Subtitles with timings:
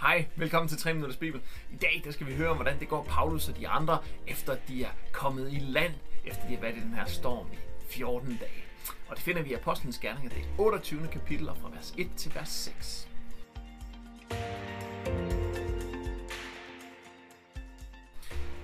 [0.00, 1.40] Hej, velkommen til 3 Minutters Bibel.
[1.72, 4.56] I dag der skal vi høre om, hvordan det går Paulus og de andre, efter
[4.68, 7.56] de er kommet i land, efter de har været i den her storm i
[7.90, 8.64] 14 dage.
[9.08, 11.08] Og det finder vi i Apostlenes Gerninger, det 28.
[11.12, 13.08] kapitel, fra vers 1 til vers 6.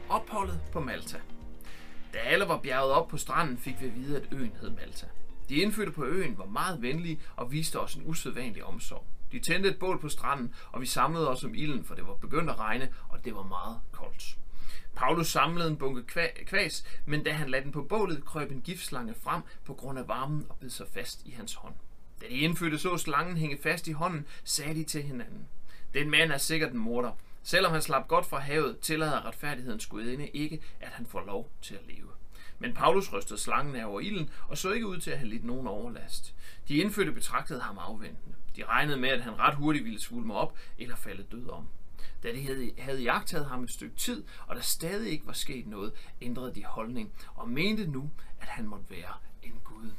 [0.09, 1.19] Opholdet på Malta.
[2.13, 5.07] Da alle var bjerget op på stranden, fik vi at vide, at øen hed Malta.
[5.49, 9.07] De indfødte på øen var meget venlige og viste os en usædvanlig omsorg.
[9.35, 12.15] De tændte et bål på stranden, og vi samlede os om ilden, for det var
[12.15, 14.39] begyndt at regne, og det var meget koldt.
[14.97, 16.03] Paulus samlede en bunke
[16.47, 20.09] kvæs, men da han lagde den på bålet, krøb en giftslange frem på grund af
[20.09, 21.75] varmen og bed sig fast i hans hånd.
[22.21, 25.49] Da de indfødte så slangen hænge fast i hånden, sagde de til hinanden.
[25.95, 27.13] Den mand er sikkert en morder.
[27.43, 31.75] Selvom han slap godt fra havet, tillader retfærdighedens gudinde ikke, at han får lov til
[31.75, 32.09] at leve.
[32.59, 35.45] Men Paulus rystede slangen af over ilden og så ikke ud til at have lidt
[35.45, 36.35] nogen overlast.
[36.69, 38.37] De indfødte betragtede ham afventende.
[38.57, 41.69] De regnede med, at han ret hurtigt ville svulme op eller falde død om.
[42.23, 45.67] Da de havde, havde jagtet ham et stykke tid, og der stadig ikke var sket
[45.67, 49.91] noget, ændrede de holdning og mente nu, at han måtte være en Gud.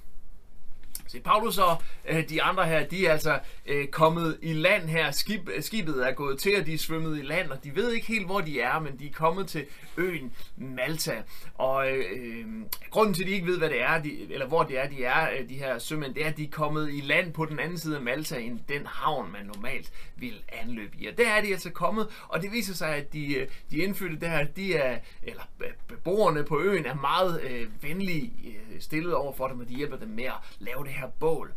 [1.08, 5.12] Se, Paulus og øh, de andre her, de er altså øh, kommet i land her.
[5.12, 7.92] Skib, øh, skibet er gået til, og de er svømmet i land, og de ved
[7.92, 9.66] ikke helt, hvor de er, men de er kommet til
[9.98, 11.24] øen Malta.
[11.56, 12.46] Og øh,
[12.90, 15.04] grunden til, at de ikke ved, hvad det er, de, eller hvor det er, de
[15.04, 17.60] er, øh, de her sømænd, det er, at de er kommet i land på den
[17.60, 21.08] anden side af Malta, end den havn, man normalt vil anløbe i.
[21.08, 24.20] Og der er de altså kommet, og det viser sig, at de, øh, de indfødte
[24.20, 29.34] der, de er, eller øh, beboerne på øen, er meget øh, venlige øh, stillet over
[29.34, 31.54] for dem, og de hjælper dem med at lave det her bål.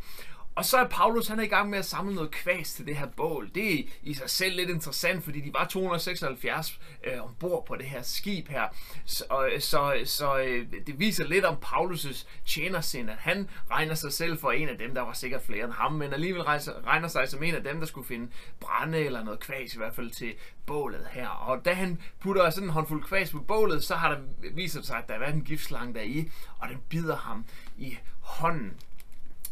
[0.59, 2.97] Og så er Paulus han er i gang med at samle noget kvæs til det
[2.97, 3.51] her bål.
[3.55, 7.87] Det er i sig selv lidt interessant, fordi de var 276 øh, ombord på det
[7.87, 8.69] her skib her.
[9.05, 9.25] Så,
[9.59, 14.53] så, så øh, det viser lidt om Paulus' tjenersind, at han regner sig selv for
[14.53, 17.43] en af dem, der var sikkert flere end ham, men alligevel rejser, regner sig som
[17.43, 20.35] en af dem, der skulle finde brænde eller noget kvæs i hvert fald til
[20.67, 21.29] bålet her.
[21.29, 24.21] Og da han putter sådan en håndfuld kvæs på bålet, så har der
[24.55, 27.45] viser sig, at der er været en giftslange der i, og den bider ham
[27.77, 28.77] i hånden.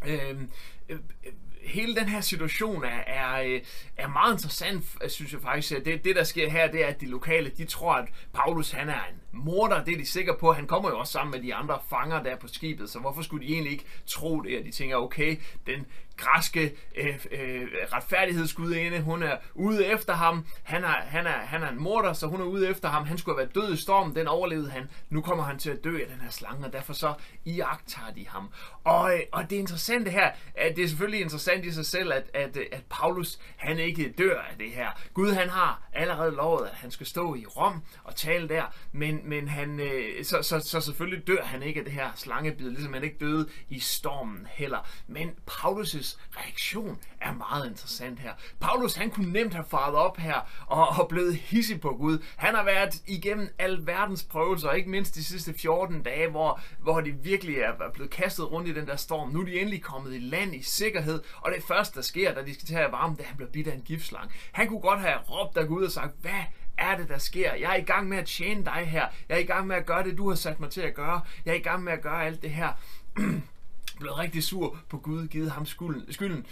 [0.07, 0.51] Øhm,
[0.89, 3.61] øh, øh, hele den her situation er, er, øh,
[3.97, 5.85] er meget interessant, øh, synes jeg faktisk.
[5.85, 8.89] Det, det, der sker her, det er, at de lokale, de tror, at Paulus han
[8.89, 9.85] er en morder.
[9.85, 10.53] Det er de sikre på.
[10.53, 13.47] Han kommer jo også sammen med de andre fanger der på skibet, så hvorfor skulle
[13.47, 14.59] de egentlig ikke tro det?
[14.59, 15.37] Og de tænker, okay,
[15.67, 20.47] den græske øh, øh, retfærdighedsgudinde, hun er ude efter ham.
[20.63, 23.07] Han er, han, er, han er en morder, så hun er ude efter ham.
[23.07, 24.91] Han skulle have været død i stormen, den overlevede han.
[25.11, 28.29] Nu kommer han til at dø af den her slange, og derfor så iagtager de
[28.29, 28.51] ham.
[28.85, 32.31] Og, øh, og det interessante her, at det er selvfølgelig interessant i sig selv, at,
[32.35, 34.89] at, at Paulus, han ikke dør af det her.
[35.15, 39.21] Gud, han har allerede lovet, at han skal stå i Rom og tale der, men,
[39.25, 42.93] men han, øh, så, så, så selvfølgelig dør han ikke af det her slangebid, ligesom
[42.93, 44.89] han ikke døde i stormen heller.
[45.07, 46.06] Men Paulus'
[46.37, 48.33] reaktion er meget interessant her.
[48.61, 52.19] Paulus, han kunne nemt have faret op her og, og blevet hissig på Gud.
[52.37, 57.01] Han har været igennem al verdens prøvelser, ikke mindst de sidste 14 dage, hvor, hvor
[57.01, 59.31] de virkelig er blevet kastet rundt i den der storm.
[59.31, 62.43] Nu er de endelig kommet i land i sikkerhed, og det første, der sker, da
[62.43, 64.33] de skal tage varme, det er, at han bliver bidt af en giftslang.
[64.53, 66.43] Han kunne godt have råbt der Gud og sagt, hvad
[66.79, 67.55] er det, der sker?
[67.55, 69.07] Jeg er i gang med at tjene dig her.
[69.29, 71.21] Jeg er i gang med at gøre det, du har sat mig til at gøre.
[71.45, 72.73] Jeg er i gang med at gøre alt det her.
[73.99, 76.13] blevet rigtig sur på Gud, givet ham skylden.
[76.13, 76.47] skylden.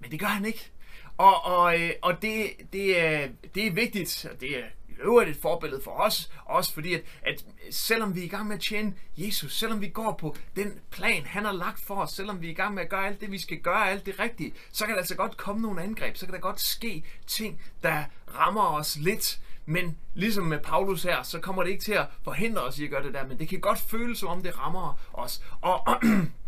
[0.00, 0.70] Men det gør han ikke.
[1.16, 5.30] Og, og, øh, og det, det, er, det er vigtigt, og det er i øvrigt
[5.30, 8.62] et forbillede for os, også fordi, at, at selvom vi er i gang med at
[8.62, 12.46] tjene Jesus, selvom vi går på den plan, han har lagt for os, selvom vi
[12.46, 14.86] er i gang med at gøre alt det, vi skal gøre, alt det rigtige, så
[14.86, 18.66] kan der altså godt komme nogle angreb, så kan der godt ske ting, der rammer
[18.66, 22.78] os lidt, men ligesom med Paulus her, så kommer det ikke til at forhindre os
[22.78, 25.42] i at gøre det der, men det kan godt føles som om det rammer os.
[25.60, 25.86] Og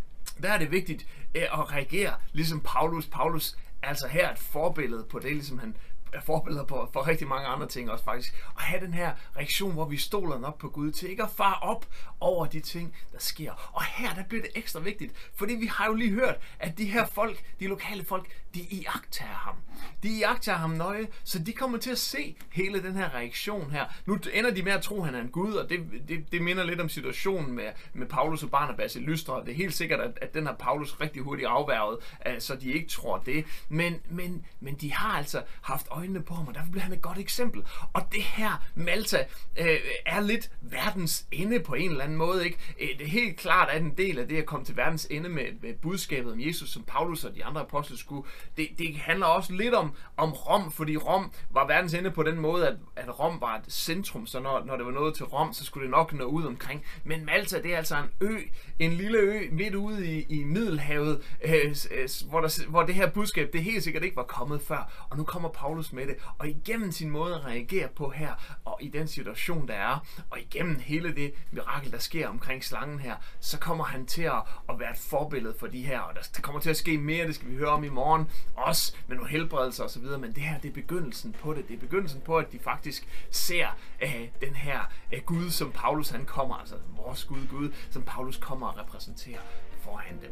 [0.43, 3.07] der er det vigtigt øh, at reagere, ligesom Paulus.
[3.07, 5.77] Paulus er altså her et forbillede på det, ligesom han
[6.13, 8.35] er forbilleder på, for rigtig mange andre ting også faktisk.
[8.59, 11.59] At have den her reaktion, hvor vi stoler nok på Gud, til ikke at fare
[11.63, 11.87] op
[12.21, 13.71] over de ting, der sker.
[13.73, 16.85] Og her, der bliver det ekstra vigtigt, fordi vi har jo lige hørt, at de
[16.85, 19.55] her folk, de lokale folk, de iagtager ham.
[20.03, 23.85] De iagtager ham nøje, så de kommer til at se hele den her reaktion her.
[24.07, 26.43] Nu ender de med at tro, at han er en Gud, og det, det, det
[26.43, 29.41] minder lidt om situationen med, med Paulus og Barnabas i Lystra.
[29.41, 32.73] Det er helt sikkert, at, at den har Paulus rigtig hurtigt afværget, øh, så de
[32.73, 33.45] ikke tror det.
[33.69, 37.03] Men, men, men de har altså haft øjnene på ham, og derfor bliver han et
[37.03, 37.63] godt eksempel.
[37.93, 39.25] Og det her, Malta,
[39.57, 42.45] øh, er lidt verdens ende på en eller anden måde.
[42.45, 42.59] Ikke?
[42.81, 45.29] Øh, det er helt klart, at en del af det at komme til verdens ende
[45.29, 49.27] med, med budskabet om Jesus, som Paulus og de andre apostle skulle, det, det handler
[49.27, 53.19] også lidt om, om Rom, fordi Rom var verdens ende på den måde, at, at
[53.19, 55.91] Rom var et centrum, så når, når det var noget til Rom, så skulle det
[55.91, 56.85] nok nå ud omkring.
[57.05, 58.39] Men Malta, det er altså en ø,
[58.79, 63.11] en lille ø midt ude i, i Middelhavet, øh, øh, hvor, der, hvor det her
[63.11, 65.07] budskab, det helt sikkert ikke var kommet før.
[65.11, 68.79] Og nu kommer Paulus med det, og igennem sin måde at reagere på her, og
[68.81, 73.17] i den situation, der er, og igennem hele det mirakel, der sker omkring slangen her,
[73.41, 76.43] så kommer han til at, at være et forbillede for de her, og der, der
[76.43, 79.31] kommer til at ske mere, det skal vi høre om i morgen, også med nogle
[79.31, 82.53] helbredelser osv., men det her, det er begyndelsen på det, det er begyndelsen på, at
[82.53, 83.67] de faktisk ser
[84.03, 84.81] øh, den her
[85.13, 89.41] øh, Gud, som Paulus han kommer, altså vores Gud, Gud, som Paulus kommer og repræsenterer
[89.81, 90.31] foran dem.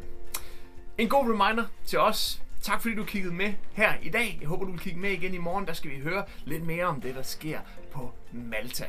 [0.99, 2.43] En god reminder til os.
[2.63, 4.39] Tak fordi du kiggede med her i dag.
[4.41, 5.67] Jeg håber, du vil kigge med igen i morgen.
[5.67, 7.61] Der skal vi høre lidt mere om det, der sker
[7.93, 8.87] på Malta.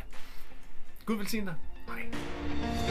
[1.05, 1.55] Gud velsigne dig.
[1.87, 2.90] Hej.